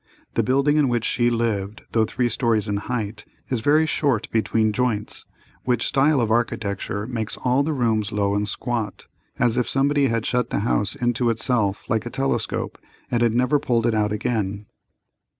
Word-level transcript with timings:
The 0.33 0.41
building 0.41 0.77
in 0.77 0.87
which 0.89 1.05
she 1.05 1.29
lived, 1.29 1.83
though 1.91 2.05
three 2.05 2.27
stories 2.27 2.67
in 2.67 2.77
height, 2.77 3.23
is 3.49 3.59
very 3.59 3.85
short 3.85 4.27
between 4.31 4.73
joints, 4.73 5.25
which 5.63 5.85
style 5.85 6.19
of 6.19 6.31
architecture 6.31 7.05
makes 7.05 7.37
all 7.37 7.61
the 7.61 7.71
rooms 7.71 8.11
low 8.11 8.33
and 8.33 8.49
squat, 8.49 9.05
as 9.37 9.57
if 9.59 9.69
somebody 9.69 10.07
had 10.07 10.25
shut 10.25 10.49
the 10.49 10.61
house 10.61 10.95
into 10.95 11.29
itself 11.29 11.87
like 11.87 12.07
a 12.07 12.09
telescope, 12.09 12.79
and 13.11 13.21
had 13.21 13.35
never 13.35 13.59
pulled 13.59 13.85
it 13.85 13.93
out 13.93 14.11
again. 14.11 14.65